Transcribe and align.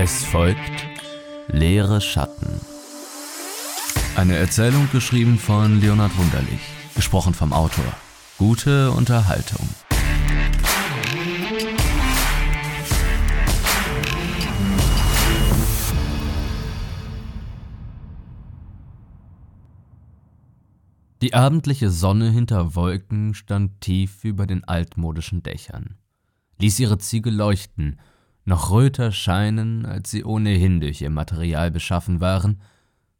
Es 0.00 0.22
folgt 0.22 0.86
Leere 1.48 2.00
Schatten. 2.00 2.60
Eine 4.14 4.36
Erzählung 4.36 4.88
geschrieben 4.92 5.40
von 5.40 5.80
Leonhard 5.80 6.16
Wunderlich, 6.16 6.60
gesprochen 6.94 7.34
vom 7.34 7.52
Autor. 7.52 7.84
Gute 8.38 8.92
Unterhaltung. 8.92 9.68
Die 21.22 21.34
abendliche 21.34 21.90
Sonne 21.90 22.30
hinter 22.30 22.76
Wolken 22.76 23.34
stand 23.34 23.80
tief 23.80 24.22
über 24.22 24.46
den 24.46 24.62
altmodischen 24.62 25.42
Dächern, 25.42 25.96
ließ 26.60 26.78
ihre 26.78 26.98
Ziegel 26.98 27.34
leuchten, 27.34 27.98
noch 28.48 28.70
röter 28.70 29.12
scheinen, 29.12 29.84
als 29.84 30.10
sie 30.10 30.24
ohnehin 30.24 30.80
durch 30.80 31.02
ihr 31.02 31.10
Material 31.10 31.70
beschaffen 31.70 32.20
waren, 32.20 32.60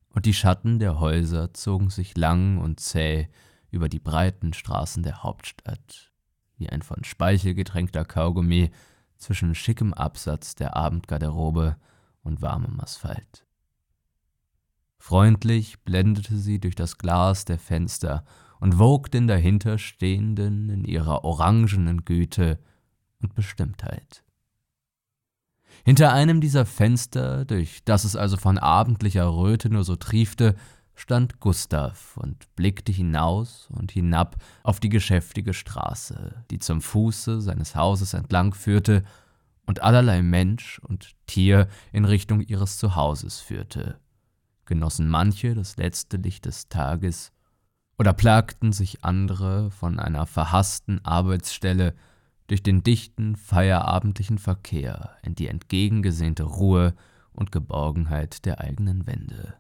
und 0.09 0.25
die 0.25 0.35
Schatten 0.35 0.79
der 0.79 0.99
Häuser 0.99 1.53
zogen 1.53 1.91
sich 1.91 2.17
lang 2.17 2.59
und 2.59 2.81
zäh 2.81 3.29
über 3.71 3.89
die 3.89 4.01
breiten 4.01 4.55
Straßen 4.55 5.03
der 5.03 5.23
Hauptstadt, 5.23 6.11
wie 6.57 6.71
ein 6.71 6.83
von 6.83 7.05
Speichel 7.05 7.55
getränkter 7.55 8.05
Kaugummi 8.05 8.71
zwischen 9.19 9.55
schickem 9.55 9.93
Absatz 9.93 10.55
der 10.55 10.77
Abendgarderobe 10.77 11.77
und 12.23 12.41
warmem 12.41 12.81
Asphalt. 12.81 13.47
Freundlich 14.97 15.79
blendete 15.85 16.37
sie 16.39 16.59
durch 16.59 16.75
das 16.75 16.97
Glas 16.97 17.45
der 17.45 17.59
Fenster 17.59 18.25
und 18.61 18.79
wog 18.79 19.11
den 19.11 19.29
dahinterstehenden 19.29 20.71
in 20.71 20.85
ihrer 20.85 21.23
orangenen 21.23 22.05
Güte 22.05 22.59
und 23.21 23.35
Bestimmtheit. 23.35 24.25
Hinter 25.85 26.13
einem 26.13 26.41
dieser 26.41 26.67
Fenster, 26.67 27.45
durch 27.45 27.83
das 27.85 28.05
es 28.05 28.17
also 28.17 28.37
von 28.37 28.59
abendlicher 28.59 29.27
Röte 29.27 29.71
nur 29.71 29.85
so 29.85 29.97
triefte, 29.97 30.55
stand 30.95 31.39
Gustav 31.41 32.17
und 32.17 32.55
blickte 32.57 32.91
hinaus 32.93 33.69
und 33.71 33.93
hinab 33.93 34.37
auf 34.65 34.81
die 34.81 34.89
geschäftige 34.89 35.55
Straße, 35.55 36.45
die 36.51 36.59
zum 36.59 36.81
Fuße 36.81 37.41
seines 37.41 37.77
Hauses 37.77 38.15
entlang 38.15 38.53
führte 38.53 39.05
und 39.65 39.83
allerlei 39.83 40.23
Mensch 40.23 40.81
und 40.81 41.15
Tier 41.27 41.69
in 41.93 42.05
Richtung 42.05 42.41
ihres 42.41 42.79
Zuhauses 42.79 43.39
führte. 43.39 44.01
Genossen 44.65 45.09
manche 45.09 45.55
das 45.55 45.77
letzte 45.77 46.17
Licht 46.17 46.47
des 46.47 46.69
Tages, 46.69 47.33
oder 47.99 48.13
plagten 48.13 48.73
sich 48.73 49.05
andere 49.05 49.71
von 49.71 49.99
einer 49.99 50.25
verhassten 50.27 51.05
Arbeitsstelle 51.05 51.95
durch 52.49 52.63
den 52.63 52.83
dichten, 52.83 53.37
feierabendlichen 53.37 54.39
Verkehr 54.39 55.17
in 55.23 55.35
die 55.35 55.47
entgegengesehnte 55.47 56.43
Ruhe 56.43 56.95
und 57.33 57.53
Geborgenheit 57.53 58.45
der 58.45 58.61
eigenen 58.61 59.07
Wände. 59.07 59.55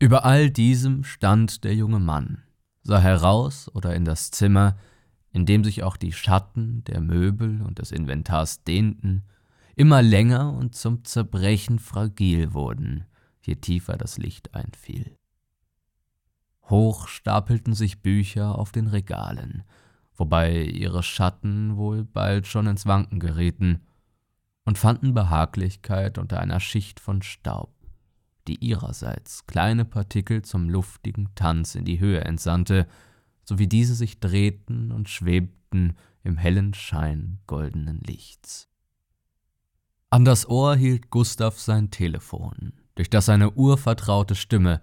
Über 0.00 0.24
all 0.24 0.50
diesem 0.50 1.04
stand 1.04 1.64
der 1.64 1.74
junge 1.74 2.00
Mann, 2.00 2.42
sah 2.82 2.98
heraus 2.98 3.70
oder 3.74 3.94
in 3.94 4.04
das 4.04 4.30
Zimmer, 4.30 4.76
in 5.32 5.46
dem 5.46 5.64
sich 5.64 5.82
auch 5.82 5.96
die 5.96 6.12
Schatten 6.12 6.82
der 6.84 7.00
Möbel 7.00 7.62
und 7.62 7.78
des 7.78 7.92
Inventars 7.92 8.64
dehnten, 8.64 9.22
immer 9.76 10.02
länger 10.02 10.52
und 10.52 10.74
zum 10.74 11.04
Zerbrechen 11.04 11.78
fragil 11.78 12.54
wurden, 12.54 13.04
je 13.42 13.56
tiefer 13.56 13.96
das 13.96 14.18
Licht 14.18 14.54
einfiel. 14.54 15.16
Hoch 16.70 17.08
stapelten 17.08 17.74
sich 17.74 18.02
Bücher 18.02 18.58
auf 18.58 18.72
den 18.72 18.86
Regalen, 18.86 19.64
wobei 20.14 20.62
ihre 20.62 21.02
Schatten 21.02 21.76
wohl 21.76 22.04
bald 22.04 22.46
schon 22.46 22.66
ins 22.66 22.86
Wanken 22.86 23.20
gerieten 23.20 23.80
und 24.64 24.78
fanden 24.78 25.12
Behaglichkeit 25.12 26.18
unter 26.18 26.40
einer 26.40 26.60
Schicht 26.60 27.00
von 27.00 27.22
Staub, 27.22 27.74
die 28.48 28.64
ihrerseits 28.64 29.46
kleine 29.46 29.84
Partikel 29.84 30.42
zum 30.42 30.70
luftigen 30.70 31.34
Tanz 31.34 31.74
in 31.74 31.84
die 31.84 32.00
Höhe 32.00 32.22
entsandte, 32.22 32.86
so 33.44 33.58
wie 33.58 33.66
diese 33.66 33.94
sich 33.94 34.20
drehten 34.20 34.90
und 34.90 35.10
schwebten 35.10 35.96
im 36.22 36.38
hellen 36.38 36.72
Schein 36.72 37.40
goldenen 37.46 38.00
Lichts. 38.00 38.68
An 40.08 40.24
das 40.24 40.48
Ohr 40.48 40.76
hielt 40.76 41.10
Gustav 41.10 41.58
sein 41.60 41.90
Telefon, 41.90 42.72
durch 42.94 43.10
das 43.10 43.26
seine 43.26 43.50
urvertraute 43.50 44.34
Stimme 44.34 44.80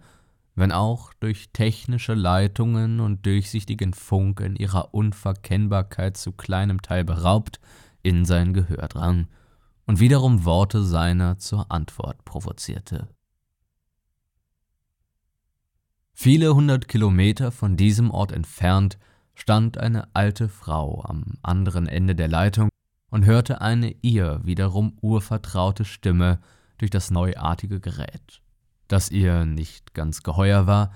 wenn 0.55 0.71
auch 0.71 1.13
durch 1.19 1.49
technische 1.53 2.13
Leitungen 2.13 2.99
und 2.99 3.25
durchsichtigen 3.25 3.93
Funk 3.93 4.41
in 4.41 4.55
ihrer 4.55 4.93
Unverkennbarkeit 4.93 6.17
zu 6.17 6.33
kleinem 6.33 6.81
Teil 6.81 7.03
beraubt, 7.03 7.59
in 8.03 8.25
sein 8.25 8.53
Gehör 8.53 8.87
drang 8.87 9.27
und 9.85 9.99
wiederum 9.99 10.45
Worte 10.45 10.83
seiner 10.83 11.37
zur 11.37 11.71
Antwort 11.71 12.23
provozierte. 12.25 13.07
Viele 16.13 16.53
hundert 16.53 16.87
Kilometer 16.87 17.51
von 17.51 17.77
diesem 17.77 18.11
Ort 18.11 18.31
entfernt 18.31 18.99
stand 19.33 19.77
eine 19.77 20.13
alte 20.13 20.49
Frau 20.49 21.03
am 21.03 21.23
anderen 21.41 21.87
Ende 21.87 22.15
der 22.15 22.27
Leitung 22.27 22.69
und 23.09 23.25
hörte 23.25 23.61
eine 23.61 23.95
ihr 24.01 24.41
wiederum 24.43 24.97
urvertraute 25.01 25.85
Stimme 25.85 26.39
durch 26.77 26.91
das 26.91 27.09
neuartige 27.09 27.79
Gerät 27.79 28.41
das 28.91 29.09
ihr 29.09 29.45
nicht 29.45 29.93
ganz 29.93 30.23
geheuer 30.23 30.67
war, 30.67 30.91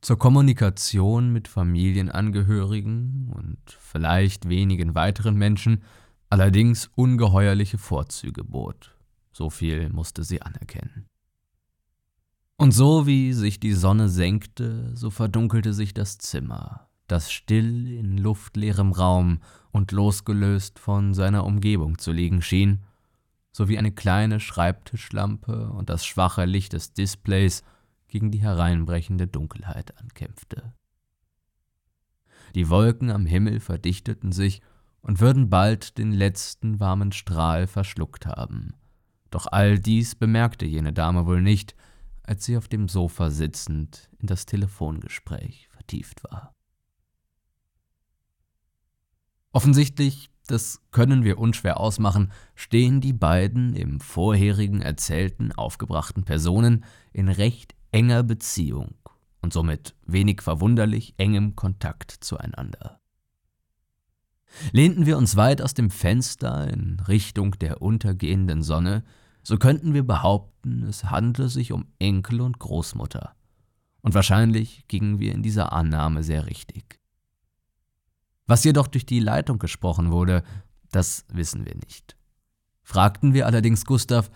zur 0.00 0.18
Kommunikation 0.18 1.32
mit 1.32 1.48
Familienangehörigen 1.48 3.32
und 3.34 3.58
vielleicht 3.66 4.48
wenigen 4.48 4.94
weiteren 4.94 5.36
Menschen 5.36 5.82
allerdings 6.30 6.90
ungeheuerliche 6.94 7.78
Vorzüge 7.78 8.44
bot. 8.44 8.94
So 9.32 9.50
viel 9.50 9.88
musste 9.90 10.24
sie 10.24 10.42
anerkennen. 10.42 11.06
Und 12.56 12.72
so 12.72 13.06
wie 13.06 13.32
sich 13.32 13.60
die 13.60 13.74
Sonne 13.74 14.08
senkte, 14.08 14.96
so 14.96 15.10
verdunkelte 15.10 15.74
sich 15.74 15.92
das 15.92 16.18
Zimmer, 16.18 16.88
das 17.06 17.30
still 17.30 17.86
in 17.92 18.16
luftleerem 18.16 18.92
Raum 18.92 19.40
und 19.72 19.92
losgelöst 19.92 20.78
von 20.78 21.12
seiner 21.14 21.44
Umgebung 21.44 21.98
zu 21.98 22.12
liegen 22.12 22.40
schien, 22.40 22.80
sowie 23.56 23.78
eine 23.78 23.90
kleine 23.90 24.38
Schreibtischlampe 24.38 25.70
und 25.70 25.88
das 25.88 26.04
schwache 26.04 26.44
Licht 26.44 26.74
des 26.74 26.92
Displays 26.92 27.62
gegen 28.06 28.30
die 28.30 28.42
hereinbrechende 28.42 29.26
Dunkelheit 29.26 29.96
ankämpfte. 29.96 30.74
Die 32.54 32.68
Wolken 32.68 33.10
am 33.10 33.24
Himmel 33.24 33.60
verdichteten 33.60 34.30
sich 34.30 34.60
und 35.00 35.20
würden 35.20 35.48
bald 35.48 35.96
den 35.96 36.12
letzten 36.12 36.80
warmen 36.80 37.12
Strahl 37.12 37.66
verschluckt 37.66 38.26
haben. 38.26 38.74
Doch 39.30 39.46
all 39.50 39.78
dies 39.78 40.16
bemerkte 40.16 40.66
jene 40.66 40.92
Dame 40.92 41.24
wohl 41.24 41.40
nicht, 41.40 41.74
als 42.24 42.44
sie 42.44 42.58
auf 42.58 42.68
dem 42.68 42.90
Sofa 42.90 43.30
sitzend 43.30 44.10
in 44.18 44.26
das 44.26 44.44
Telefongespräch 44.44 45.68
vertieft 45.70 46.24
war. 46.24 46.52
Offensichtlich 49.52 50.28
das 50.46 50.80
können 50.90 51.24
wir 51.24 51.38
unschwer 51.38 51.78
ausmachen, 51.80 52.32
stehen 52.54 53.00
die 53.00 53.12
beiden 53.12 53.74
im 53.74 54.00
vorherigen 54.00 54.82
erzählten 54.82 55.52
aufgebrachten 55.52 56.24
Personen 56.24 56.84
in 57.12 57.28
recht 57.28 57.74
enger 57.92 58.22
Beziehung 58.22 58.94
und 59.40 59.52
somit 59.52 59.94
wenig 60.06 60.42
verwunderlich 60.42 61.14
engem 61.18 61.56
Kontakt 61.56 62.10
zueinander. 62.10 63.00
Lehnten 64.72 65.06
wir 65.06 65.18
uns 65.18 65.36
weit 65.36 65.60
aus 65.60 65.74
dem 65.74 65.90
Fenster 65.90 66.68
in 66.68 67.00
Richtung 67.00 67.58
der 67.58 67.82
untergehenden 67.82 68.62
Sonne, 68.62 69.04
so 69.42 69.58
könnten 69.58 69.94
wir 69.94 70.04
behaupten, 70.04 70.82
es 70.84 71.04
handle 71.04 71.48
sich 71.48 71.72
um 71.72 71.86
Enkel 71.98 72.40
und 72.40 72.58
Großmutter. 72.58 73.34
Und 74.00 74.14
wahrscheinlich 74.14 74.86
gingen 74.88 75.18
wir 75.20 75.32
in 75.32 75.42
dieser 75.42 75.72
Annahme 75.72 76.22
sehr 76.22 76.46
richtig. 76.46 76.98
Was 78.46 78.64
jedoch 78.64 78.86
durch 78.86 79.06
die 79.06 79.20
Leitung 79.20 79.58
gesprochen 79.58 80.10
wurde, 80.10 80.42
das 80.90 81.24
wissen 81.32 81.66
wir 81.66 81.74
nicht. 81.74 82.16
Fragten 82.82 83.34
wir 83.34 83.46
allerdings 83.46 83.84
Gustav, 83.84 84.30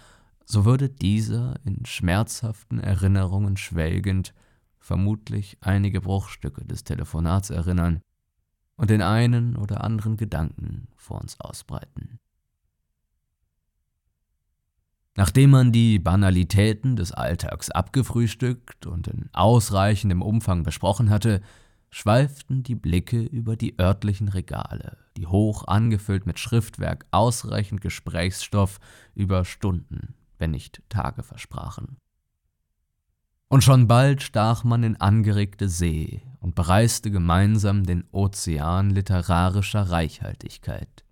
so 0.44 0.64
würde 0.64 0.88
dieser 0.88 1.54
in 1.64 1.86
schmerzhaften 1.86 2.80
Erinnerungen 2.80 3.56
schwelgend 3.56 4.34
vermutlich 4.80 5.58
einige 5.60 6.00
Bruchstücke 6.00 6.64
des 6.64 6.82
Telefonats 6.82 7.50
erinnern 7.50 8.00
und 8.76 8.90
den 8.90 9.02
einen 9.02 9.56
oder 9.56 9.84
anderen 9.84 10.16
Gedanken 10.16 10.88
vor 10.96 11.20
uns 11.20 11.38
ausbreiten. 11.38 12.18
Nachdem 15.16 15.50
man 15.50 15.70
die 15.70 15.98
Banalitäten 15.98 16.96
des 16.96 17.12
Alltags 17.12 17.70
abgefrühstückt 17.70 18.86
und 18.86 19.06
in 19.06 19.28
ausreichendem 19.32 20.22
Umfang 20.22 20.62
besprochen 20.62 21.10
hatte, 21.10 21.42
schweiften 21.90 22.62
die 22.62 22.74
Blicke 22.74 23.20
über 23.20 23.56
die 23.56 23.78
örtlichen 23.78 24.28
Regale, 24.28 24.96
die 25.16 25.26
hoch 25.26 25.66
angefüllt 25.66 26.26
mit 26.26 26.38
Schriftwerk 26.38 27.06
ausreichend 27.10 27.80
Gesprächsstoff 27.80 28.78
über 29.14 29.44
Stunden, 29.44 30.14
wenn 30.38 30.52
nicht 30.52 30.82
Tage 30.88 31.22
versprachen. 31.22 31.96
Und 33.48 33.64
schon 33.64 33.88
bald 33.88 34.22
stach 34.22 34.62
man 34.62 34.84
in 34.84 35.00
angeregte 35.00 35.68
See 35.68 36.22
und 36.38 36.54
bereiste 36.54 37.10
gemeinsam 37.10 37.84
den 37.84 38.04
Ozean 38.12 38.90
literarischer 38.90 39.90
Reichhaltigkeit, 39.90 41.04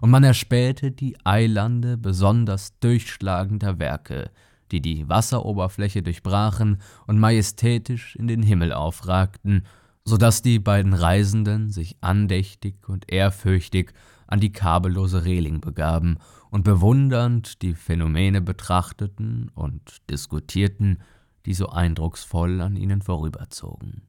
und 0.00 0.10
man 0.10 0.24
erspähte 0.24 0.90
die 0.90 1.16
Eilande 1.24 1.96
besonders 1.98 2.78
durchschlagender 2.78 3.78
Werke, 3.78 4.30
die 4.70 4.80
die 4.80 5.08
Wasseroberfläche 5.08 6.02
durchbrachen 6.02 6.80
und 7.06 7.18
majestätisch 7.18 8.16
in 8.16 8.26
den 8.26 8.42
Himmel 8.42 8.72
aufragten, 8.72 9.66
so 10.04 10.16
dass 10.16 10.42
die 10.42 10.58
beiden 10.58 10.94
Reisenden 10.94 11.70
sich 11.70 11.96
andächtig 12.00 12.88
und 12.88 13.10
ehrfürchtig 13.10 13.92
an 14.26 14.40
die 14.40 14.52
kabellose 14.52 15.24
Reling 15.24 15.60
begaben 15.60 16.18
und 16.50 16.64
bewundernd 16.64 17.62
die 17.62 17.74
Phänomene 17.74 18.40
betrachteten 18.40 19.50
und 19.54 19.98
diskutierten, 20.10 20.98
die 21.46 21.54
so 21.54 21.68
eindrucksvoll 21.68 22.60
an 22.60 22.76
ihnen 22.76 23.02
vorüberzogen. 23.02 24.08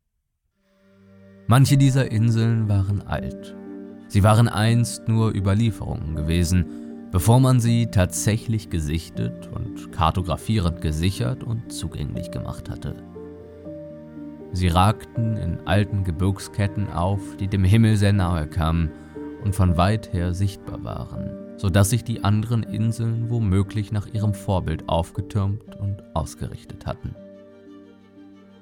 Manche 1.48 1.78
dieser 1.78 2.12
Inseln 2.12 2.70
waren 2.70 3.02
alt. 3.02 3.56
Sie 4.08 4.24
waren 4.24 4.48
einst 4.48 5.08
nur 5.08 5.36
Überlieferungen 5.36 6.16
gewesen, 6.16 7.10
bevor 7.12 7.40
man 7.40 7.60
sie 7.60 7.88
tatsächlich 7.88 8.70
gesichtet 8.70 9.48
und 9.48 9.92
kartografierend 9.92 10.82
gesichert 10.82 11.44
und 11.44 11.72
zugänglich 11.72 12.32
gemacht 12.32 12.70
hatte. 12.70 13.13
Sie 14.56 14.68
ragten 14.68 15.36
in 15.36 15.66
alten 15.66 16.04
Gebirgsketten 16.04 16.92
auf, 16.92 17.20
die 17.38 17.48
dem 17.48 17.64
Himmel 17.64 17.98
sehr 17.98 18.14
nahe 18.14 18.46
kamen 18.46 18.92
und 19.44 19.56
von 19.56 19.78
weit 19.78 20.14
her 20.14 20.36
sichtbar 20.36 20.84
waren, 20.84 21.58
so 21.58 21.72
dass 21.72 21.90
sich 21.90 22.04
die 22.04 22.24
anderen 22.24 22.62
Inseln 22.62 23.32
womöglich 23.32 23.92
nach 23.92 24.06
ihrem 24.06 24.36
Vorbild 24.36 24.88
aufgetürmt 24.88 25.76
und 25.80 26.04
ausgerichtet 26.14 26.86
hatten. 26.86 27.16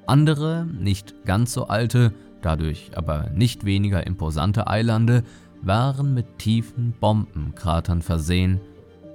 Andere, 0.08 0.66
nicht 0.66 1.26
ganz 1.26 1.52
so 1.52 1.68
alte, 1.68 2.14
dadurch 2.42 2.92
aber 2.96 3.30
nicht 3.36 3.66
weniger 3.66 4.08
imposante 4.08 4.68
Eilande 4.68 5.24
waren 5.62 6.14
mit 6.14 6.40
tiefen 6.40 6.94
Bombenkratern 7.02 8.02
versehen, 8.02 8.62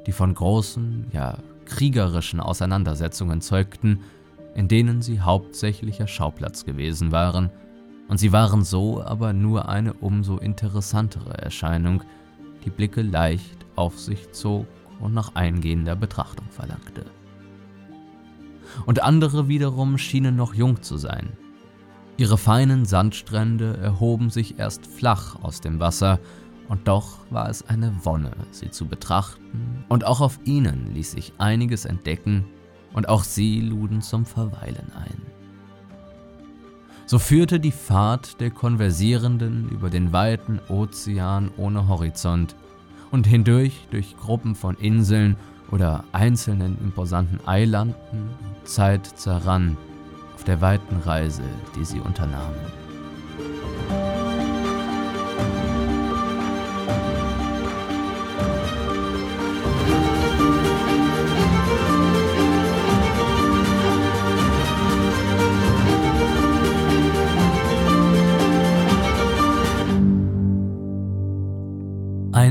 die 0.06 0.12
von 0.12 0.34
großen, 0.34 1.06
ja 1.12 1.38
kriegerischen 1.64 2.38
Auseinandersetzungen 2.38 3.40
zeugten, 3.40 4.00
in 4.56 4.68
denen 4.68 5.02
sie 5.02 5.20
hauptsächlicher 5.20 6.06
Schauplatz 6.06 6.64
gewesen 6.64 7.12
waren, 7.12 7.50
und 8.08 8.18
sie 8.18 8.32
waren 8.32 8.64
so 8.64 9.02
aber 9.02 9.32
nur 9.32 9.68
eine 9.68 9.92
umso 9.92 10.38
interessantere 10.38 11.36
Erscheinung, 11.36 12.02
die 12.64 12.70
Blicke 12.70 13.02
leicht 13.02 13.66
auf 13.74 14.00
sich 14.00 14.32
zog 14.32 14.66
und 14.98 15.12
nach 15.12 15.34
eingehender 15.34 15.94
Betrachtung 15.94 16.46
verlangte. 16.48 17.04
Und 18.86 19.02
andere 19.02 19.48
wiederum 19.48 19.98
schienen 19.98 20.36
noch 20.36 20.54
jung 20.54 20.82
zu 20.82 20.96
sein. 20.96 21.32
Ihre 22.16 22.38
feinen 22.38 22.86
Sandstrände 22.86 23.76
erhoben 23.76 24.30
sich 24.30 24.58
erst 24.58 24.86
flach 24.86 25.36
aus 25.42 25.60
dem 25.60 25.80
Wasser, 25.80 26.18
und 26.68 26.88
doch 26.88 27.18
war 27.30 27.48
es 27.48 27.68
eine 27.68 27.92
Wonne, 28.04 28.32
sie 28.50 28.70
zu 28.70 28.86
betrachten, 28.86 29.84
und 29.88 30.04
auch 30.04 30.22
auf 30.22 30.40
ihnen 30.44 30.94
ließ 30.94 31.12
sich 31.12 31.34
einiges 31.36 31.84
entdecken, 31.84 32.46
und 32.96 33.08
auch 33.08 33.22
sie 33.22 33.60
luden 33.60 34.02
zum 34.02 34.26
Verweilen 34.26 34.90
ein. 34.96 35.22
So 37.04 37.20
führte 37.20 37.60
die 37.60 37.70
Fahrt 37.70 38.40
der 38.40 38.50
Konversierenden 38.50 39.68
über 39.68 39.90
den 39.90 40.12
weiten 40.12 40.58
Ozean 40.68 41.52
ohne 41.56 41.86
Horizont 41.86 42.56
und 43.12 43.28
hindurch 43.28 43.86
durch 43.92 44.16
Gruppen 44.16 44.56
von 44.56 44.76
Inseln 44.76 45.36
oder 45.70 46.02
einzelnen 46.10 46.76
imposanten 46.80 47.46
Eilanden 47.46 48.30
Zeit 48.64 49.06
zerrann 49.06 49.76
auf 50.34 50.42
der 50.42 50.60
weiten 50.60 50.96
Reise, 50.96 51.44
die 51.76 51.84
sie 51.84 52.00
unternahmen. 52.00 52.56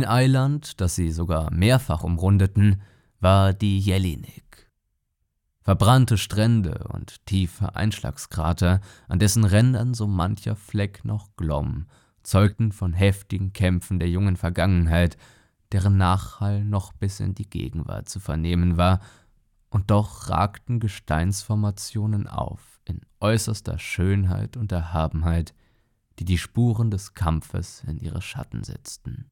Ein 0.05 0.11
Eiland, 0.11 0.81
das 0.81 0.93
sie 0.93 1.09
sogar 1.09 1.51
mehrfach 1.51 2.03
umrundeten, 2.03 2.83
war 3.21 3.53
die 3.53 3.79
Jelinek. 3.79 4.71
Verbrannte 5.61 6.19
Strände 6.19 6.87
und 6.93 7.25
tiefe 7.25 7.75
Einschlagskrater, 7.75 8.81
an 9.07 9.17
dessen 9.17 9.45
Rändern 9.45 9.95
so 9.95 10.05
mancher 10.05 10.55
Fleck 10.55 11.05
noch 11.05 11.35
glomm, 11.37 11.87
zeugten 12.21 12.71
von 12.71 12.93
heftigen 12.93 13.51
Kämpfen 13.51 13.97
der 13.97 14.07
jungen 14.07 14.37
Vergangenheit, 14.37 15.17
deren 15.71 15.97
Nachhall 15.97 16.63
noch 16.63 16.93
bis 16.93 17.19
in 17.19 17.33
die 17.33 17.49
Gegenwart 17.49 18.07
zu 18.07 18.19
vernehmen 18.19 18.77
war, 18.77 18.99
und 19.71 19.89
doch 19.89 20.29
ragten 20.29 20.79
Gesteinsformationen 20.79 22.27
auf 22.27 22.79
in 22.85 23.01
äußerster 23.21 23.79
Schönheit 23.79 24.55
und 24.55 24.71
Erhabenheit, 24.71 25.55
die 26.19 26.25
die 26.25 26.37
Spuren 26.37 26.91
des 26.91 27.15
Kampfes 27.15 27.83
in 27.87 27.97
ihre 27.97 28.21
Schatten 28.21 28.63
setzten. 28.63 29.31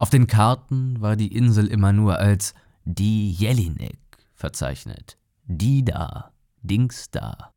Auf 0.00 0.08
den 0.08 0.26
Karten 0.26 0.98
war 1.02 1.14
die 1.14 1.36
Insel 1.36 1.66
immer 1.66 1.92
nur 1.92 2.18
als 2.18 2.54
die 2.84 3.30
Jelinek 3.32 3.98
verzeichnet. 4.34 5.18
Die 5.44 5.84
da, 5.84 6.32
Dings 6.62 7.10
da. 7.10 7.52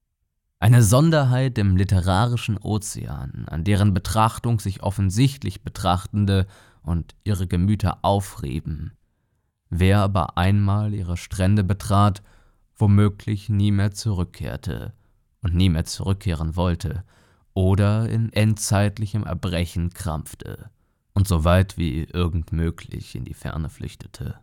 Eine 0.59 0.83
Sonderheit 0.83 1.57
im 1.57 1.77
literarischen 1.77 2.57
Ozean, 2.57 3.45
an 3.47 3.63
deren 3.63 3.93
Betrachtung 3.93 4.59
sich 4.59 4.83
offensichtlich 4.83 5.63
Betrachtende 5.63 6.45
und 6.81 7.15
ihre 7.23 7.47
Gemüter 7.47 7.99
aufrieben. 8.01 8.91
Wer 9.69 9.99
aber 9.99 10.37
einmal 10.37 10.93
ihre 10.93 11.15
Strände 11.15 11.63
betrat, 11.63 12.23
womöglich 12.75 13.47
nie 13.47 13.71
mehr 13.71 13.91
zurückkehrte 13.91 14.91
und 15.41 15.55
nie 15.55 15.69
mehr 15.69 15.85
zurückkehren 15.85 16.57
wollte 16.57 17.05
oder 17.53 18.09
in 18.09 18.33
endzeitlichem 18.33 19.23
Erbrechen 19.23 19.91
krampfte 19.91 20.72
und 21.13 21.27
so 21.27 21.43
weit 21.43 21.77
wie 21.77 22.03
irgend 22.03 22.51
möglich 22.51 23.15
in 23.15 23.25
die 23.25 23.33
Ferne 23.33 23.69
flüchtete. 23.69 24.39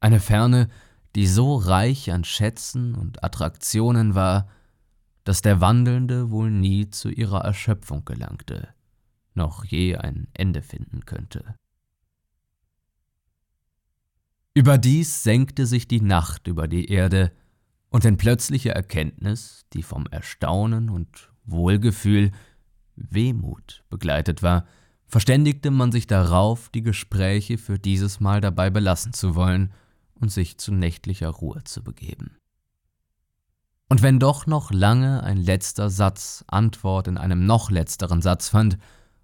Eine 0.00 0.20
Ferne, 0.20 0.68
die 1.14 1.26
so 1.26 1.56
reich 1.56 2.12
an 2.12 2.24
Schätzen 2.24 2.94
und 2.94 3.24
Attraktionen 3.24 4.14
war, 4.14 4.48
dass 5.24 5.42
der 5.42 5.60
Wandelnde 5.60 6.30
wohl 6.30 6.50
nie 6.50 6.90
zu 6.90 7.10
ihrer 7.10 7.44
Erschöpfung 7.44 8.04
gelangte, 8.04 8.68
noch 9.34 9.64
je 9.64 9.96
ein 9.96 10.28
Ende 10.32 10.62
finden 10.62 11.04
könnte. 11.04 11.54
Überdies 14.54 15.22
senkte 15.22 15.66
sich 15.66 15.86
die 15.86 16.00
Nacht 16.00 16.48
über 16.48 16.66
die 16.66 16.90
Erde, 16.90 17.32
und 17.90 18.04
in 18.04 18.16
plötzlicher 18.16 18.72
Erkenntnis, 18.72 19.64
die 19.72 19.82
vom 19.82 20.06
Erstaunen 20.10 20.90
und 20.90 21.30
Wohlgefühl 21.44 22.32
Wehmut 22.96 23.84
begleitet 23.88 24.42
war, 24.42 24.66
verständigte 25.08 25.70
man 25.70 25.90
sich 25.90 26.06
darauf, 26.06 26.68
die 26.68 26.82
Gespräche 26.82 27.58
für 27.58 27.78
dieses 27.78 28.20
Mal 28.20 28.40
dabei 28.40 28.70
belassen 28.70 29.12
zu 29.12 29.34
wollen 29.34 29.72
und 30.14 30.30
sich 30.30 30.58
zu 30.58 30.72
nächtlicher 30.72 31.30
Ruhe 31.30 31.64
zu 31.64 31.82
begeben. 31.82 32.36
Und 33.88 34.02
wenn 34.02 34.18
doch 34.18 34.46
noch 34.46 34.70
lange 34.70 35.22
ein 35.22 35.38
letzter 35.38 35.88
Satz 35.88 36.44
Antwort 36.46 37.08
in 37.08 37.16
einem 37.16 37.46
noch 37.46 37.70
letzteren 37.70 38.20
Satz 38.20 38.50
fand 38.50 38.76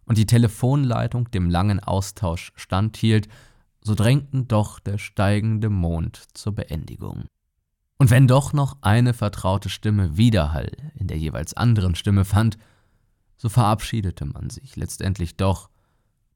und 0.07 0.17
die 0.17 0.27
Telefonleitung 0.27 1.31
dem 1.31 1.51
langen 1.51 1.81
Austausch 1.81 2.53
standhielt, 2.57 3.29
so 3.83 3.95
drängten 3.95 4.49
doch 4.49 4.79
der 4.81 4.97
steigende 4.97 5.69
Mond 5.69 6.23
zur 6.33 6.55
Beendigung. 6.55 7.27
Und 7.99 8.11
wenn 8.11 8.27
doch 8.27 8.55
noch 8.55 8.79
eine 8.81 9.13
vertraute 9.13 9.69
Stimme 9.69 10.17
Widerhall 10.17 10.73
in 10.95 11.07
der 11.09 11.19
jeweils 11.19 11.55
anderen 11.55 11.95
Stimme 11.95 12.25
fand, 12.25 12.57
so 13.37 13.51
verabschiedete 13.51 14.25
man 14.25 14.49
sich 14.49 14.77
letztendlich 14.77 15.37
doch 15.37 15.69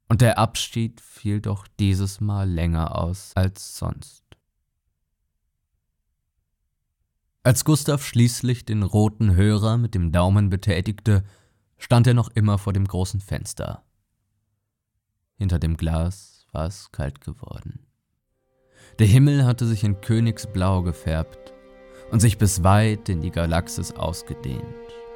und 0.08 0.20
der 0.20 0.38
Abschied 0.38 1.00
fiel 1.00 1.40
doch 1.40 1.66
dieses 1.78 2.20
Mal 2.20 2.48
länger 2.48 2.96
aus 2.96 3.32
als 3.34 3.76
sonst. 3.76 4.24
Als 7.42 7.64
Gustav 7.64 8.04
schließlich 8.04 8.64
den 8.64 8.82
roten 8.82 9.34
Hörer 9.34 9.78
mit 9.78 9.94
dem 9.94 10.12
Daumen 10.12 10.50
betätigte, 10.50 11.24
stand 11.78 12.06
er 12.06 12.14
noch 12.14 12.30
immer 12.30 12.58
vor 12.58 12.72
dem 12.72 12.86
großen 12.86 13.20
Fenster. 13.20 13.84
Hinter 15.36 15.58
dem 15.58 15.76
Glas 15.76 16.46
war 16.52 16.66
es 16.66 16.90
kalt 16.90 17.20
geworden. 17.20 17.86
Der 18.98 19.06
Himmel 19.06 19.44
hatte 19.44 19.66
sich 19.66 19.84
in 19.84 20.00
Königsblau 20.00 20.82
gefärbt 20.82 21.52
und 22.10 22.20
sich 22.20 22.38
bis 22.38 22.64
weit 22.64 23.08
in 23.08 23.20
die 23.20 23.30
Galaxis 23.30 23.92
ausgedehnt, 23.92 24.64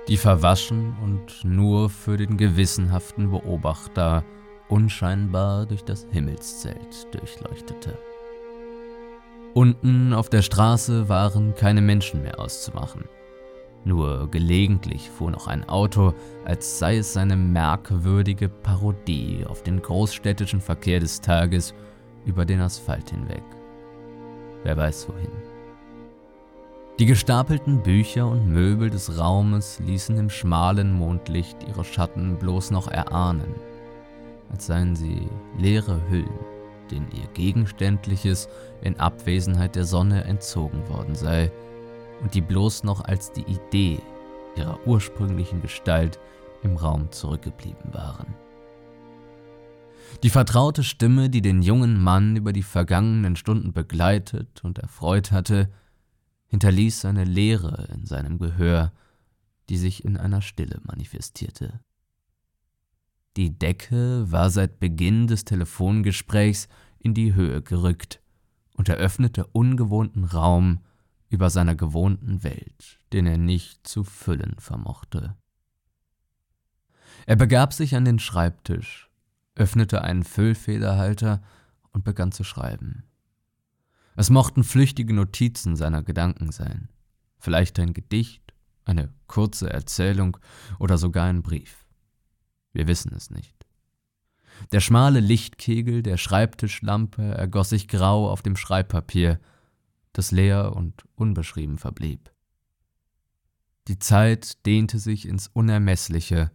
die 0.08 0.16
verwaschen 0.16 0.96
und 1.02 1.44
nur 1.44 1.90
für 1.90 2.16
den 2.16 2.36
gewissenhaften 2.36 3.30
Beobachter 3.30 4.24
unscheinbar 4.72 5.66
durch 5.66 5.84
das 5.84 6.06
Himmelszelt 6.10 7.06
durchleuchtete. 7.12 7.98
Unten 9.52 10.14
auf 10.14 10.30
der 10.30 10.40
Straße 10.40 11.10
waren 11.10 11.54
keine 11.54 11.82
Menschen 11.82 12.22
mehr 12.22 12.40
auszumachen. 12.40 13.04
Nur 13.84 14.30
gelegentlich 14.30 15.10
fuhr 15.10 15.30
noch 15.30 15.46
ein 15.46 15.68
Auto, 15.68 16.14
als 16.46 16.78
sei 16.78 16.96
es 16.96 17.12
seine 17.12 17.36
merkwürdige 17.36 18.48
Parodie 18.48 19.44
auf 19.46 19.62
den 19.62 19.82
großstädtischen 19.82 20.62
Verkehr 20.62 21.00
des 21.00 21.20
Tages 21.20 21.74
über 22.24 22.46
den 22.46 22.60
Asphalt 22.62 23.10
hinweg. 23.10 23.42
Wer 24.62 24.78
weiß 24.78 25.06
wohin. 25.10 25.32
Die 26.98 27.06
gestapelten 27.06 27.82
Bücher 27.82 28.26
und 28.26 28.48
Möbel 28.48 28.88
des 28.88 29.18
Raumes 29.18 29.80
ließen 29.80 30.16
im 30.16 30.30
schmalen 30.30 30.94
Mondlicht 30.94 31.58
ihre 31.68 31.84
Schatten 31.84 32.38
bloß 32.38 32.70
noch 32.70 32.88
erahnen, 32.88 33.54
als 34.52 34.66
seien 34.66 34.94
sie 34.94 35.28
leere 35.58 36.00
Hüllen, 36.08 36.38
denen 36.90 37.10
ihr 37.12 37.26
Gegenständliches 37.34 38.48
in 38.82 39.00
Abwesenheit 39.00 39.74
der 39.74 39.84
Sonne 39.84 40.24
entzogen 40.24 40.86
worden 40.88 41.14
sei 41.14 41.50
und 42.22 42.34
die 42.34 42.40
bloß 42.40 42.84
noch 42.84 43.02
als 43.04 43.32
die 43.32 43.44
Idee 43.44 43.98
ihrer 44.56 44.78
ursprünglichen 44.86 45.62
Gestalt 45.62 46.18
im 46.62 46.76
Raum 46.76 47.10
zurückgeblieben 47.10 47.92
waren. 47.92 48.34
Die 50.22 50.30
vertraute 50.30 50.84
Stimme, 50.84 51.30
die 51.30 51.42
den 51.42 51.62
jungen 51.62 52.00
Mann 52.00 52.36
über 52.36 52.52
die 52.52 52.62
vergangenen 52.62 53.34
Stunden 53.34 53.72
begleitet 53.72 54.62
und 54.62 54.78
erfreut 54.78 55.32
hatte, 55.32 55.68
hinterließ 56.46 57.06
eine 57.06 57.24
Leere 57.24 57.88
in 57.92 58.04
seinem 58.04 58.38
Gehör, 58.38 58.92
die 59.68 59.78
sich 59.78 60.04
in 60.04 60.16
einer 60.16 60.42
Stille 60.42 60.80
manifestierte. 60.84 61.80
Die 63.36 63.58
Decke 63.58 64.30
war 64.30 64.50
seit 64.50 64.78
Beginn 64.78 65.26
des 65.26 65.44
Telefongesprächs 65.44 66.68
in 66.98 67.14
die 67.14 67.34
Höhe 67.34 67.62
gerückt 67.62 68.20
und 68.76 68.88
eröffnete 68.88 69.46
ungewohnten 69.46 70.24
Raum 70.24 70.80
über 71.30 71.48
seiner 71.48 71.74
gewohnten 71.74 72.42
Welt, 72.42 73.00
den 73.12 73.26
er 73.26 73.38
nicht 73.38 73.86
zu 73.86 74.04
füllen 74.04 74.56
vermochte. 74.58 75.34
Er 77.26 77.36
begab 77.36 77.72
sich 77.72 77.94
an 77.94 78.04
den 78.04 78.18
Schreibtisch, 78.18 79.08
öffnete 79.54 80.02
einen 80.02 80.24
Füllfederhalter 80.24 81.42
und 81.92 82.04
begann 82.04 82.32
zu 82.32 82.44
schreiben. 82.44 83.04
Es 84.14 84.28
mochten 84.28 84.62
flüchtige 84.62 85.14
Notizen 85.14 85.74
seiner 85.74 86.02
Gedanken 86.02 86.52
sein, 86.52 86.90
vielleicht 87.38 87.78
ein 87.78 87.94
Gedicht, 87.94 88.52
eine 88.84 89.12
kurze 89.26 89.70
Erzählung 89.70 90.36
oder 90.78 90.98
sogar 90.98 91.26
ein 91.26 91.42
Brief. 91.42 91.81
Wir 92.72 92.86
wissen 92.86 93.12
es 93.14 93.30
nicht. 93.30 93.66
Der 94.70 94.80
schmale 94.80 95.20
Lichtkegel 95.20 96.02
der 96.02 96.16
Schreibtischlampe 96.16 97.22
ergoss 97.22 97.70
sich 97.70 97.88
grau 97.88 98.30
auf 98.30 98.42
dem 98.42 98.56
Schreibpapier, 98.56 99.40
das 100.12 100.30
leer 100.30 100.76
und 100.76 101.04
unbeschrieben 101.14 101.78
verblieb. 101.78 102.30
Die 103.88 103.98
Zeit 103.98 104.64
dehnte 104.66 104.98
sich 104.98 105.26
ins 105.26 105.48
Unermessliche, 105.48 106.50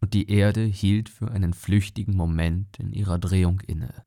und 0.00 0.12
die 0.12 0.30
Erde 0.30 0.62
hielt 0.64 1.08
für 1.08 1.30
einen 1.30 1.54
flüchtigen 1.54 2.14
Moment 2.14 2.78
in 2.78 2.92
ihrer 2.92 3.18
Drehung 3.18 3.60
inne. 3.60 4.04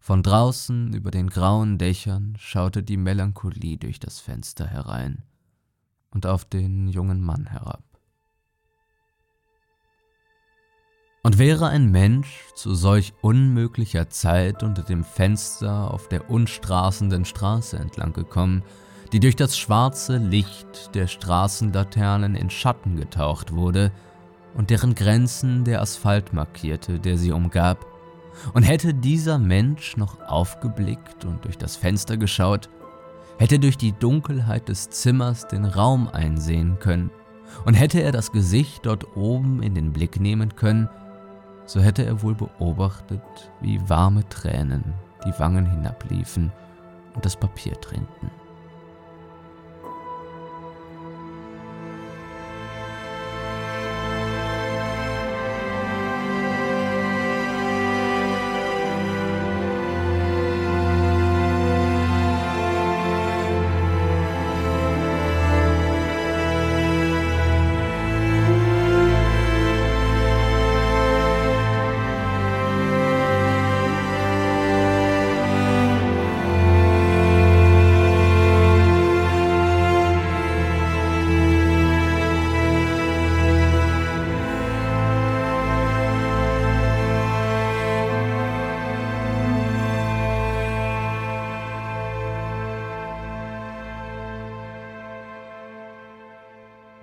Von 0.00 0.24
draußen 0.24 0.92
über 0.92 1.12
den 1.12 1.28
grauen 1.28 1.78
Dächern 1.78 2.34
schaute 2.36 2.82
die 2.82 2.96
Melancholie 2.96 3.76
durch 3.76 4.00
das 4.00 4.18
Fenster 4.18 4.66
herein 4.66 5.22
und 6.10 6.26
auf 6.26 6.44
den 6.44 6.88
jungen 6.88 7.20
Mann 7.20 7.46
herab. 7.46 7.84
Und 11.22 11.38
wäre 11.38 11.68
ein 11.68 11.90
Mensch 11.90 12.46
zu 12.54 12.74
solch 12.74 13.12
unmöglicher 13.20 14.08
Zeit 14.08 14.62
unter 14.62 14.82
dem 14.82 15.04
Fenster 15.04 15.92
auf 15.92 16.08
der 16.08 16.30
unstraßenden 16.30 17.26
Straße 17.26 17.76
entlang 17.78 18.14
gekommen, 18.14 18.62
die 19.12 19.20
durch 19.20 19.36
das 19.36 19.58
schwarze 19.58 20.16
Licht 20.16 20.94
der 20.94 21.08
Straßenlaternen 21.08 22.34
in 22.36 22.48
Schatten 22.48 22.96
getaucht 22.96 23.52
wurde 23.52 23.92
und 24.54 24.70
deren 24.70 24.94
Grenzen 24.94 25.64
der 25.64 25.82
Asphalt 25.82 26.32
markierte, 26.32 26.98
der 26.98 27.18
sie 27.18 27.32
umgab, 27.32 27.84
und 28.54 28.62
hätte 28.62 28.94
dieser 28.94 29.38
Mensch 29.38 29.98
noch 29.98 30.20
aufgeblickt 30.26 31.26
und 31.26 31.44
durch 31.44 31.58
das 31.58 31.76
Fenster 31.76 32.16
geschaut, 32.16 32.70
hätte 33.38 33.58
durch 33.58 33.76
die 33.76 33.92
Dunkelheit 33.92 34.70
des 34.70 34.88
Zimmers 34.88 35.46
den 35.48 35.66
Raum 35.66 36.08
einsehen 36.08 36.78
können, 36.78 37.10
und 37.66 37.74
hätte 37.74 38.00
er 38.00 38.12
das 38.12 38.32
Gesicht 38.32 38.86
dort 38.86 39.16
oben 39.16 39.62
in 39.62 39.74
den 39.74 39.92
Blick 39.92 40.18
nehmen 40.18 40.56
können, 40.56 40.88
so 41.70 41.80
hätte 41.80 42.04
er 42.04 42.20
wohl 42.22 42.34
beobachtet, 42.34 43.22
wie 43.60 43.80
warme 43.88 44.28
Tränen 44.28 44.92
die 45.24 45.38
Wangen 45.38 45.66
hinabliefen 45.66 46.50
und 47.14 47.24
das 47.24 47.36
Papier 47.36 47.80
tränten. 47.80 48.28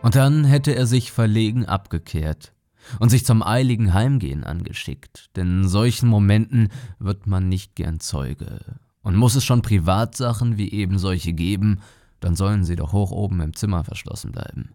Und 0.08 0.16
dann 0.16 0.46
hätte 0.46 0.74
er 0.74 0.88
sich 0.88 1.12
verlegen 1.12 1.66
abgekehrt 1.66 2.54
und 3.00 3.10
sich 3.10 3.26
zum 3.26 3.44
eiligen 3.44 3.94
Heimgehen 3.94 4.46
angeschickt, 4.46 5.36
denn 5.36 5.64
in 5.64 5.68
solchen 5.68 6.08
Momenten 6.08 6.70
wird 6.98 7.28
man 7.28 7.50
nicht 7.50 7.76
gern 7.76 8.00
Zeuge. 8.00 8.80
Und 9.02 9.18
muss 9.18 9.36
es 9.36 9.44
schon 9.44 9.62
Privatsachen 9.62 10.58
wie 10.58 10.72
eben 10.72 10.98
solche 10.98 11.34
geben, 11.34 11.82
dann 12.22 12.38
sollen 12.38 12.64
sie 12.64 12.78
doch 12.78 12.94
hoch 12.94 13.12
oben 13.12 13.42
im 13.42 13.54
Zimmer 13.54 13.84
verschlossen 13.84 14.32
bleiben, 14.32 14.70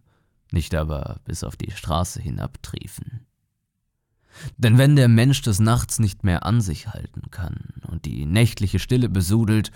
nicht 0.51 0.75
aber 0.75 1.19
bis 1.25 1.43
auf 1.43 1.55
die 1.55 1.71
Straße 1.71 2.21
hinabtriefen. 2.21 3.25
Denn 4.57 4.77
wenn 4.77 4.95
der 4.95 5.07
Mensch 5.07 5.41
des 5.41 5.59
Nachts 5.59 5.97
nicht 5.97 6.23
mehr 6.23 6.45
an 6.45 6.61
sich 6.61 6.89
halten 6.89 7.31
kann 7.31 7.73
und 7.87 8.05
die 8.05 8.27
nächtliche 8.27 8.77
Stille 8.77 9.09
besudelt, 9.09 9.71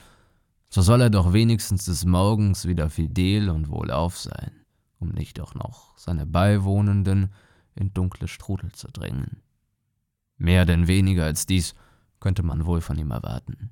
so 0.70 0.84
soll 0.84 1.02
er 1.02 1.10
doch 1.10 1.34
wenigstens 1.34 1.86
des 1.86 2.06
Morgens 2.06 2.68
wieder 2.68 2.92
fidel 2.92 3.50
und 3.50 3.70
wohlauf 3.70 4.20
sein 4.20 4.52
um 5.00 5.10
nicht 5.10 5.39
auch 5.39 5.56
noch 5.56 5.98
seine 5.98 6.25
Beiwohnenden 6.25 7.34
in 7.75 7.94
dunkle 7.94 8.27
Strudel 8.27 8.72
zu 8.72 8.88
drängen. 8.88 9.42
Mehr 10.38 10.66
denn 10.66 10.88
weniger 10.88 11.25
als 11.25 11.46
dies 11.46 11.75
könnte 12.20 12.44
man 12.44 12.66
wohl 12.66 12.82
von 12.82 12.98
ihm 12.98 13.12
erwarten. 13.12 13.72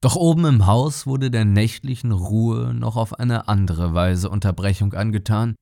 Doch 0.00 0.16
oben 0.16 0.44
im 0.46 0.66
Haus 0.66 1.06
wurde 1.06 1.30
der 1.30 1.44
nächtlichen 1.44 2.10
Ruhe 2.10 2.74
noch 2.74 2.96
auf 2.96 3.18
eine 3.20 3.46
andere 3.46 3.94
Weise 3.94 4.30
Unterbrechung 4.30 4.94
angetan, 4.94 5.54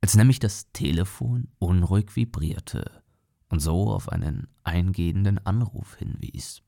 als 0.00 0.14
nämlich 0.14 0.38
das 0.38 0.70
Telefon 0.72 1.48
unruhig 1.58 2.14
vibrierte 2.14 3.02
und 3.48 3.58
so 3.58 3.90
auf 3.90 4.08
einen 4.08 4.46
eingehenden 4.62 5.44
Anruf 5.44 5.96
hinwies. 5.96 6.62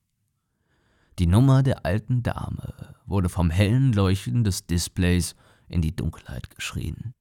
Die 1.23 1.29
Nummer 1.29 1.63
der 1.63 1.87
alten 1.87 2.25
Dame 2.25 2.75
wurde 3.07 3.29
vom 3.29 3.49
hellen 3.49 3.93
Leuchten 3.93 4.43
des 4.43 4.67
Displays 4.67 5.37
in 5.69 5.81
die 5.81 5.95
Dunkelheit 5.95 6.51
geschrien. 6.51 7.15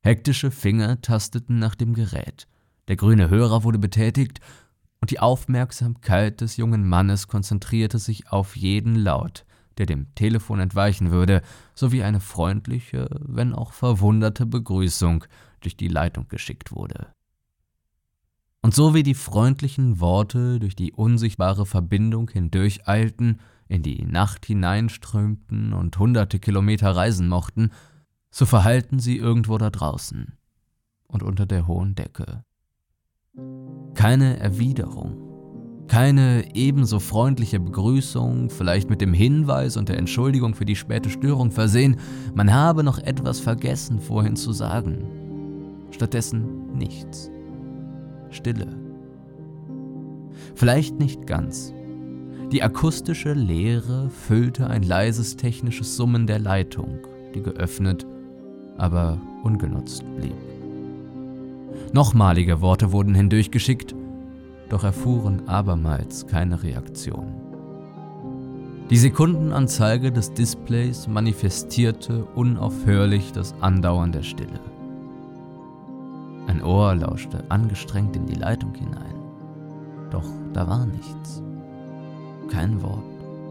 Hektische 0.00 0.52
Finger 0.52 1.00
tasteten 1.02 1.58
nach 1.58 1.74
dem 1.74 1.92
Gerät, 1.92 2.46
der 2.86 2.94
grüne 2.94 3.30
Hörer 3.30 3.64
wurde 3.64 3.80
betätigt 3.80 4.38
und 5.00 5.10
die 5.10 5.18
Aufmerksamkeit 5.18 6.40
des 6.40 6.56
jungen 6.56 6.88
Mannes 6.88 7.26
konzentrierte 7.26 7.98
sich 7.98 8.30
auf 8.30 8.56
jeden 8.56 8.94
Laut, 8.94 9.44
der 9.78 9.86
dem 9.86 10.14
Telefon 10.14 10.60
entweichen 10.60 11.10
würde, 11.10 11.42
sowie 11.74 12.04
eine 12.04 12.20
freundliche, 12.20 13.08
wenn 13.18 13.54
auch 13.54 13.72
verwunderte 13.72 14.46
Begrüßung 14.46 15.24
durch 15.62 15.76
die 15.76 15.88
Leitung 15.88 16.28
geschickt 16.28 16.70
wurde. 16.70 17.08
Und 18.64 18.74
so 18.74 18.94
wie 18.94 19.02
die 19.02 19.14
freundlichen 19.14 19.98
Worte 19.98 20.60
durch 20.60 20.76
die 20.76 20.92
unsichtbare 20.92 21.66
Verbindung 21.66 22.30
hindurcheilten, 22.30 23.40
in 23.68 23.82
die 23.82 24.04
Nacht 24.04 24.46
hineinströmten 24.46 25.72
und 25.72 25.98
hunderte 25.98 26.38
Kilometer 26.38 26.94
reisen 26.94 27.28
mochten, 27.28 27.70
so 28.30 28.46
verhallten 28.46 29.00
sie 29.00 29.16
irgendwo 29.16 29.58
da 29.58 29.70
draußen 29.70 30.34
und 31.08 31.22
unter 31.22 31.44
der 31.44 31.66
hohen 31.66 31.94
Decke. 31.94 32.44
Keine 33.94 34.38
Erwiderung, 34.38 35.28
Keine 35.88 36.54
ebenso 36.54 37.00
freundliche 37.00 37.60
Begrüßung, 37.60 38.48
vielleicht 38.48 38.88
mit 38.88 39.00
dem 39.00 39.12
Hinweis 39.12 39.76
und 39.76 39.88
der 39.88 39.98
Entschuldigung 39.98 40.54
für 40.54 40.64
die 40.64 40.76
späte 40.76 41.10
Störung 41.10 41.50
versehen, 41.50 41.96
man 42.34 42.52
habe 42.52 42.82
noch 42.82 42.98
etwas 42.98 43.40
vergessen 43.40 44.00
vorhin 44.00 44.36
zu 44.36 44.52
sagen. 44.52 45.04
Stattdessen 45.90 46.72
nichts. 46.74 47.30
Stille. 48.32 48.66
Vielleicht 50.54 50.98
nicht 50.98 51.26
ganz. 51.26 51.72
Die 52.50 52.62
akustische 52.62 53.32
Leere 53.32 54.10
füllte 54.10 54.66
ein 54.66 54.82
leises 54.82 55.36
technisches 55.36 55.96
Summen 55.96 56.26
der 56.26 56.38
Leitung, 56.38 56.98
die 57.34 57.42
geöffnet, 57.42 58.06
aber 58.76 59.20
ungenutzt 59.42 60.04
blieb. 60.16 60.34
Nochmalige 61.92 62.60
Worte 62.60 62.92
wurden 62.92 63.14
hindurchgeschickt, 63.14 63.94
doch 64.68 64.84
erfuhren 64.84 65.48
abermals 65.48 66.26
keine 66.26 66.62
Reaktion. 66.62 67.26
Die 68.90 68.98
Sekundenanzeige 68.98 70.12
des 70.12 70.34
Displays 70.34 71.06
manifestierte 71.08 72.24
unaufhörlich 72.34 73.32
das 73.32 73.54
Andauern 73.60 74.12
der 74.12 74.22
Stille. 74.22 74.60
Ein 76.46 76.62
Ohr 76.62 76.94
lauschte 76.94 77.44
angestrengt 77.50 78.16
in 78.16 78.26
die 78.26 78.34
Leitung 78.34 78.74
hinein. 78.74 79.14
Doch 80.10 80.28
da 80.52 80.66
war 80.66 80.86
nichts. 80.86 81.42
Kein 82.48 82.82
Wort, 82.82 83.04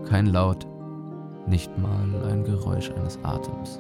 kein 0.07 0.27
Laut, 0.27 0.67
nicht 1.48 1.75
mal 1.77 2.24
ein 2.25 2.43
Geräusch 2.43 2.91
eines 2.91 3.17
Atems. 3.24 3.79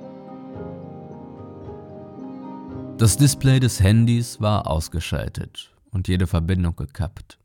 Das 2.97 3.17
Display 3.17 3.59
des 3.59 3.79
Handys 3.81 4.39
war 4.41 4.67
ausgeschaltet 4.67 5.73
und 5.91 6.07
jede 6.07 6.27
Verbindung 6.27 6.75
gekappt. 6.75 7.39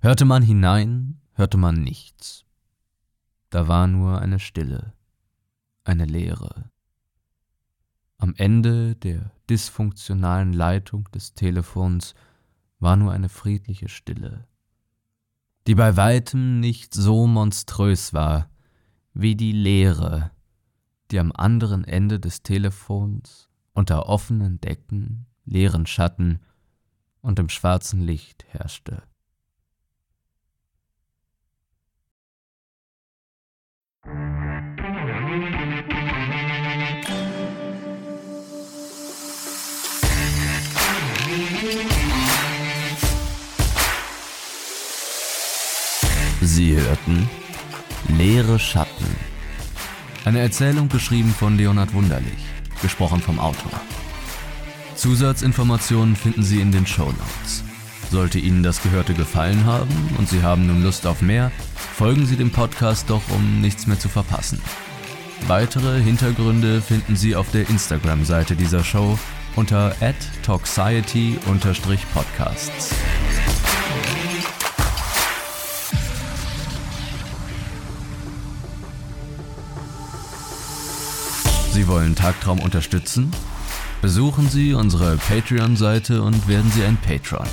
Hörte 0.00 0.24
man 0.24 0.42
hinein, 0.42 1.20
hörte 1.34 1.58
man 1.58 1.82
nichts. 1.82 2.44
Da 3.50 3.68
war 3.68 3.86
nur 3.86 4.20
eine 4.20 4.38
Stille, 4.38 4.92
eine 5.84 6.04
Leere. 6.04 6.70
Am 8.18 8.34
Ende 8.36 8.94
der 8.94 9.32
dysfunktionalen 9.52 10.54
Leitung 10.54 11.10
des 11.12 11.34
Telefons 11.34 12.14
war 12.78 12.96
nur 12.96 13.12
eine 13.12 13.28
friedliche 13.28 13.90
Stille, 13.90 14.46
die 15.66 15.74
bei 15.74 15.98
weitem 15.98 16.58
nicht 16.58 16.94
so 16.94 17.26
monströs 17.26 18.14
war 18.14 18.48
wie 19.12 19.36
die 19.36 19.52
Leere, 19.52 20.30
die 21.10 21.20
am 21.20 21.32
anderen 21.32 21.84
Ende 21.84 22.18
des 22.18 22.42
Telefons 22.42 23.50
unter 23.74 24.08
offenen 24.08 24.58
Decken, 24.62 25.26
leeren 25.44 25.84
Schatten 25.84 26.40
und 27.20 27.38
im 27.38 27.50
schwarzen 27.50 28.00
Licht 28.00 28.46
herrschte. 28.48 29.02
Sie 46.62 46.76
hörten 46.76 47.28
Leere 48.16 48.56
Schatten. 48.56 49.16
Eine 50.24 50.38
Erzählung 50.38 50.88
geschrieben 50.88 51.34
von 51.36 51.56
Leonhard 51.56 51.92
Wunderlich, 51.92 52.38
gesprochen 52.80 53.20
vom 53.20 53.40
Autor. 53.40 53.72
Zusatzinformationen 54.94 56.14
finden 56.14 56.44
Sie 56.44 56.60
in 56.60 56.70
den 56.70 56.86
Show 56.86 57.06
Notes. 57.06 57.64
Sollte 58.12 58.38
Ihnen 58.38 58.62
das 58.62 58.80
Gehörte 58.80 59.12
gefallen 59.12 59.66
haben 59.66 60.14
und 60.18 60.28
Sie 60.28 60.44
haben 60.44 60.68
nun 60.68 60.84
Lust 60.84 61.04
auf 61.04 61.20
mehr, 61.20 61.50
folgen 61.96 62.26
Sie 62.26 62.36
dem 62.36 62.52
Podcast 62.52 63.10
doch, 63.10 63.22
um 63.30 63.60
nichts 63.60 63.88
mehr 63.88 63.98
zu 63.98 64.08
verpassen. 64.08 64.60
Weitere 65.48 66.00
Hintergründe 66.00 66.80
finden 66.80 67.16
Sie 67.16 67.34
auf 67.34 67.50
der 67.50 67.68
Instagram-Seite 67.68 68.54
dieser 68.54 68.84
Show 68.84 69.18
unter 69.56 69.96
@toxiety-podcasts. 70.44 72.94
Sie 81.82 81.88
wollen 81.88 82.14
Tagtraum 82.14 82.60
unterstützen? 82.60 83.32
Besuchen 84.02 84.48
Sie 84.48 84.72
unsere 84.72 85.16
Patreon-Seite 85.16 86.22
und 86.22 86.46
werden 86.46 86.70
Sie 86.70 86.84
ein 86.84 86.96
Patron. 86.96 87.48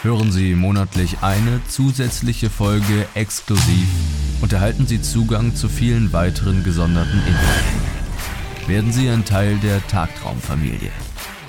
Hören 0.00 0.32
Sie 0.32 0.54
monatlich 0.54 1.18
eine 1.20 1.60
zusätzliche 1.68 2.48
Folge 2.48 3.06
exklusiv 3.12 3.86
und 4.40 4.54
erhalten 4.54 4.86
Sie 4.86 5.02
Zugang 5.02 5.54
zu 5.54 5.68
vielen 5.68 6.14
weiteren 6.14 6.64
gesonderten 6.64 7.18
Inhalten. 7.18 7.82
Werden 8.66 8.92
Sie 8.92 9.10
ein 9.10 9.26
Teil 9.26 9.58
der 9.58 9.86
Tagtraumfamilie. 9.88 10.92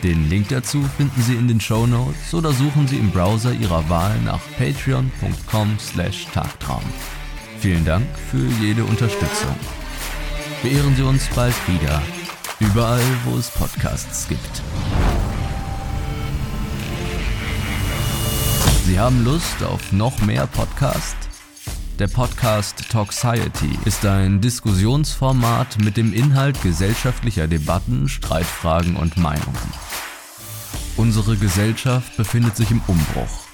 Den 0.04 0.30
Link 0.30 0.50
dazu 0.50 0.84
finden 0.98 1.22
Sie 1.22 1.36
in 1.36 1.48
den 1.48 1.62
Show 1.62 1.88
Notes 1.88 2.34
oder 2.34 2.52
suchen 2.52 2.90
Sie 2.90 2.98
im 2.98 3.12
Browser 3.12 3.54
Ihrer 3.54 3.90
Wahl 3.90 4.20
nach 4.26 4.42
patreon.com/tagtraum. 4.58 6.84
Vielen 7.62 7.86
Dank 7.86 8.06
für 8.30 8.46
jede 8.62 8.84
Unterstützung. 8.84 9.56
Beehren 10.66 10.96
Sie 10.96 11.04
uns 11.04 11.28
bald 11.36 11.54
wieder 11.68 12.02
Überall, 12.60 13.04
wo 13.26 13.38
es 13.38 13.52
Podcasts 13.52 14.28
gibt. 14.28 14.64
Sie 18.88 19.00
haben 19.00 19.24
Lust 19.24 19.64
auf 19.64 19.92
noch 19.92 20.20
mehr 20.22 20.48
Podcast? 20.48 21.18
Der 22.00 22.08
Podcast 22.08 22.90
Talksiety 22.90 23.78
ist 23.86 24.08
ein 24.08 24.42
Diskussionsformat 24.42 25.78
mit 25.84 25.98
dem 25.98 26.12
Inhalt 26.14 26.60
gesellschaftlicher 26.64 27.48
Debatten, 27.48 28.10
Streitfragen 28.10 28.96
und 28.96 29.18
Meinungen. 29.18 29.72
Unsere 30.98 31.38
Gesellschaft 31.38 32.18
befindet 32.18 32.58
sich 32.58 32.72
im 32.72 32.82
Umbruch. 32.88 33.46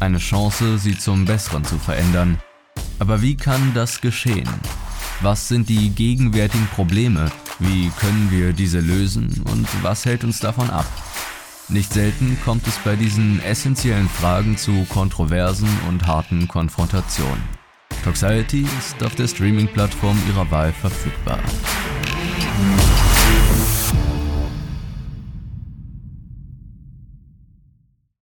Eine 0.00 0.18
Chance, 0.18 0.76
sie 0.76 0.98
zum 0.98 1.24
Besseren 1.24 1.64
zu 1.64 1.78
verändern. 1.78 2.38
Aber 2.98 3.22
wie 3.22 3.38
kann 3.38 3.72
das 3.72 4.02
geschehen? 4.02 4.50
Was 5.20 5.48
sind 5.48 5.68
die 5.68 5.90
gegenwärtigen 5.90 6.68
Probleme, 6.68 7.30
wie 7.58 7.90
können 7.98 8.30
wir 8.30 8.52
diese 8.52 8.78
lösen 8.78 9.42
und 9.50 9.66
was 9.82 10.04
hält 10.04 10.22
uns 10.22 10.38
davon 10.38 10.70
ab? 10.70 10.86
Nicht 11.68 11.92
selten 11.92 12.38
kommt 12.44 12.66
es 12.68 12.78
bei 12.78 12.94
diesen 12.94 13.42
essentiellen 13.42 14.08
Fragen 14.08 14.56
zu 14.56 14.86
Kontroversen 14.88 15.68
und 15.88 16.06
harten 16.06 16.46
Konfrontationen. 16.46 17.42
Toxiety 18.04 18.64
ist 18.78 19.02
auf 19.02 19.16
der 19.16 19.26
Streaming-Plattform 19.26 20.16
Ihrer 20.28 20.48
Wahl 20.52 20.72
verfügbar. 20.72 21.40